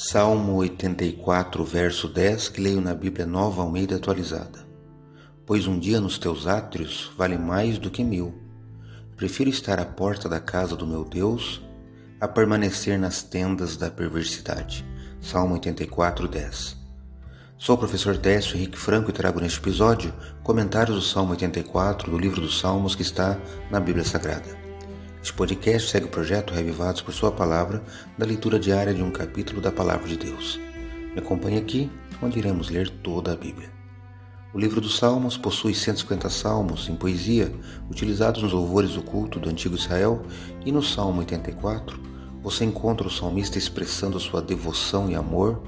Salmo 0.00 0.54
84, 0.58 1.64
verso 1.64 2.06
10, 2.06 2.50
que 2.50 2.60
leio 2.60 2.80
na 2.80 2.94
Bíblia 2.94 3.26
Nova 3.26 3.62
Almeida 3.62 3.96
atualizada. 3.96 4.64
Pois 5.44 5.66
um 5.66 5.76
dia 5.76 6.00
nos 6.00 6.18
teus 6.18 6.46
átrios 6.46 7.10
vale 7.18 7.36
mais 7.36 7.78
do 7.78 7.90
que 7.90 8.04
mil. 8.04 8.32
Prefiro 9.16 9.50
estar 9.50 9.80
à 9.80 9.84
porta 9.84 10.28
da 10.28 10.38
casa 10.38 10.76
do 10.76 10.86
meu 10.86 11.04
Deus 11.04 11.60
a 12.20 12.28
permanecer 12.28 12.96
nas 12.96 13.24
tendas 13.24 13.76
da 13.76 13.90
perversidade. 13.90 14.86
Salmo 15.20 15.54
84, 15.54 16.28
10. 16.28 16.76
Sou 17.58 17.74
o 17.74 17.78
professor 17.78 18.16
Décio 18.16 18.56
Henrique 18.56 18.78
Franco 18.78 19.10
e 19.10 19.12
trago 19.12 19.40
neste 19.40 19.58
episódio 19.58 20.14
comentários 20.44 20.94
do 20.94 21.02
Salmo 21.02 21.32
84 21.32 22.08
do 22.08 22.16
livro 22.16 22.40
dos 22.40 22.60
Salmos 22.60 22.94
que 22.94 23.02
está 23.02 23.36
na 23.68 23.80
Bíblia 23.80 24.04
Sagrada. 24.04 24.67
Este 25.28 25.36
podcast 25.36 25.90
segue 25.90 26.06
o 26.06 26.08
projeto 26.08 26.54
Revivados 26.54 27.02
por 27.02 27.12
Sua 27.12 27.30
Palavra, 27.30 27.82
da 28.16 28.24
leitura 28.24 28.58
diária 28.58 28.94
de 28.94 29.02
um 29.02 29.10
capítulo 29.10 29.60
da 29.60 29.70
Palavra 29.70 30.08
de 30.08 30.16
Deus. 30.16 30.58
Me 31.12 31.18
acompanhe 31.18 31.58
aqui, 31.58 31.90
onde 32.22 32.38
iremos 32.38 32.70
ler 32.70 32.88
toda 32.88 33.34
a 33.34 33.36
Bíblia. 33.36 33.70
O 34.54 34.58
livro 34.58 34.80
dos 34.80 34.96
Salmos 34.96 35.36
possui 35.36 35.74
150 35.74 36.30
salmos 36.30 36.88
em 36.88 36.96
poesia, 36.96 37.52
utilizados 37.90 38.42
nos 38.42 38.54
louvores 38.54 38.92
do 38.92 39.02
culto 39.02 39.38
do 39.38 39.50
antigo 39.50 39.76
Israel, 39.76 40.22
e 40.64 40.72
no 40.72 40.82
Salmo 40.82 41.20
84 41.20 42.00
você 42.42 42.64
encontra 42.64 43.06
o 43.06 43.10
salmista 43.10 43.58
expressando 43.58 44.18
sua 44.18 44.40
devoção 44.40 45.10
e 45.10 45.14
amor 45.14 45.62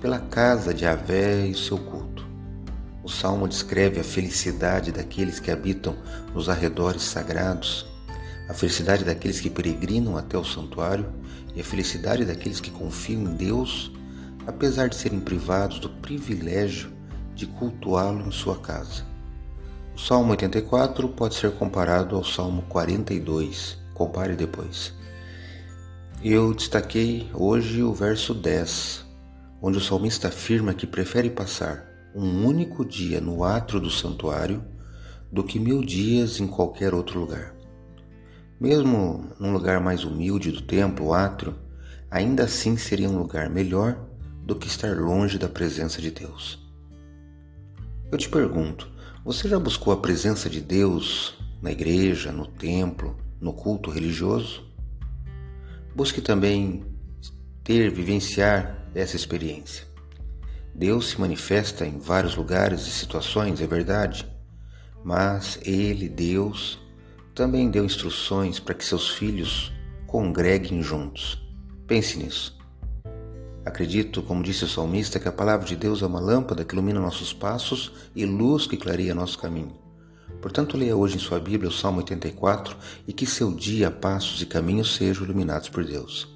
pela 0.00 0.18
casa 0.18 0.74
de 0.74 0.84
Avé 0.84 1.46
e 1.46 1.54
seu 1.54 1.78
culto. 1.78 2.26
O 3.04 3.08
salmo 3.08 3.46
descreve 3.46 4.00
a 4.00 4.04
felicidade 4.04 4.90
daqueles 4.90 5.38
que 5.38 5.52
habitam 5.52 5.94
nos 6.34 6.48
arredores 6.48 7.02
sagrados 7.02 7.93
a 8.48 8.54
felicidade 8.54 9.04
daqueles 9.04 9.40
que 9.40 9.48
peregrinam 9.48 10.16
até 10.16 10.36
o 10.36 10.44
santuário 10.44 11.06
e 11.54 11.60
a 11.60 11.64
felicidade 11.64 12.24
daqueles 12.24 12.60
que 12.60 12.70
confiam 12.70 13.22
em 13.22 13.34
Deus, 13.34 13.90
apesar 14.46 14.88
de 14.88 14.96
serem 14.96 15.20
privados 15.20 15.78
do 15.78 15.88
privilégio 15.88 16.92
de 17.34 17.46
cultuá-lo 17.46 18.26
em 18.26 18.30
sua 18.30 18.58
casa. 18.58 19.04
O 19.94 19.98
Salmo 19.98 20.32
84 20.32 21.08
pode 21.10 21.36
ser 21.36 21.52
comparado 21.52 22.16
ao 22.16 22.24
Salmo 22.24 22.62
42. 22.62 23.78
Compare 23.94 24.34
depois. 24.34 24.92
Eu 26.22 26.52
destaquei 26.52 27.30
hoje 27.32 27.82
o 27.82 27.94
verso 27.94 28.34
10, 28.34 29.04
onde 29.62 29.78
o 29.78 29.80
salmista 29.80 30.28
afirma 30.28 30.74
que 30.74 30.86
prefere 30.86 31.30
passar 31.30 31.86
um 32.14 32.44
único 32.44 32.84
dia 32.84 33.20
no 33.20 33.44
átrio 33.44 33.80
do 33.80 33.90
santuário 33.90 34.64
do 35.30 35.44
que 35.44 35.58
mil 35.58 35.80
dias 35.80 36.40
em 36.40 36.46
qualquer 36.46 36.92
outro 36.92 37.20
lugar. 37.20 37.54
Mesmo 38.60 39.30
num 39.38 39.52
lugar 39.52 39.80
mais 39.80 40.04
humilde 40.04 40.52
do 40.52 40.62
templo, 40.62 41.06
o 41.06 41.14
átrio, 41.14 41.54
ainda 42.10 42.44
assim 42.44 42.76
seria 42.76 43.10
um 43.10 43.18
lugar 43.18 43.50
melhor 43.50 43.98
do 44.44 44.54
que 44.54 44.68
estar 44.68 44.96
longe 44.96 45.38
da 45.38 45.48
presença 45.48 46.00
de 46.00 46.10
Deus. 46.10 46.62
Eu 48.12 48.18
te 48.18 48.28
pergunto, 48.28 48.88
você 49.24 49.48
já 49.48 49.58
buscou 49.58 49.92
a 49.92 49.96
presença 49.96 50.48
de 50.48 50.60
Deus 50.60 51.34
na 51.60 51.72
igreja, 51.72 52.30
no 52.30 52.46
templo, 52.46 53.16
no 53.40 53.52
culto 53.52 53.90
religioso? 53.90 54.64
Busque 55.94 56.20
também 56.20 56.84
ter, 57.64 57.90
vivenciar 57.90 58.88
essa 58.94 59.16
experiência. 59.16 59.84
Deus 60.74 61.10
se 61.10 61.20
manifesta 61.20 61.86
em 61.86 61.98
vários 61.98 62.36
lugares 62.36 62.82
e 62.82 62.90
situações, 62.90 63.60
é 63.60 63.66
verdade, 63.66 64.26
mas 65.02 65.58
Ele, 65.62 66.08
Deus, 66.08 66.78
também 67.34 67.68
deu 67.70 67.84
instruções 67.84 68.60
para 68.60 68.74
que 68.74 68.84
seus 68.84 69.10
filhos 69.10 69.72
congreguem 70.06 70.82
juntos. 70.82 71.42
Pense 71.86 72.16
nisso. 72.16 72.56
Acredito, 73.64 74.22
como 74.22 74.42
disse 74.42 74.64
o 74.64 74.68
salmista, 74.68 75.18
que 75.18 75.26
a 75.26 75.32
palavra 75.32 75.66
de 75.66 75.74
Deus 75.74 76.02
é 76.02 76.06
uma 76.06 76.20
lâmpada 76.20 76.64
que 76.64 76.74
ilumina 76.74 77.00
nossos 77.00 77.32
passos 77.32 77.92
e 78.14 78.24
luz 78.24 78.66
que 78.66 78.76
clareia 78.76 79.14
nosso 79.14 79.38
caminho. 79.38 79.74
Portanto, 80.40 80.76
leia 80.76 80.96
hoje 80.96 81.16
em 81.16 81.20
sua 81.20 81.40
Bíblia 81.40 81.70
o 81.70 81.72
Salmo 81.72 81.98
84 81.98 82.76
e 83.08 83.12
que 83.12 83.26
seu 83.26 83.52
dia, 83.52 83.90
passos 83.90 84.40
e 84.42 84.46
caminhos 84.46 84.94
sejam 84.94 85.24
iluminados 85.24 85.68
por 85.68 85.84
Deus. 85.84 86.28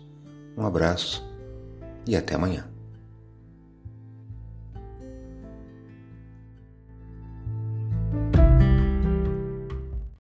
Um 0.56 0.64
abraço 0.64 1.22
e 2.06 2.16
até 2.16 2.34
amanhã. 2.34 2.77